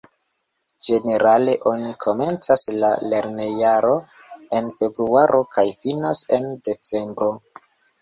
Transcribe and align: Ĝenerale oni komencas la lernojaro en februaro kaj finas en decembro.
Ĝenerale 0.85 1.53
oni 1.71 1.91
komencas 2.05 2.65
la 2.85 2.91
lernojaro 3.13 3.95
en 4.61 4.75
februaro 4.83 5.45
kaj 5.55 5.69
finas 5.87 6.27
en 6.43 6.53
decembro. 6.69 7.35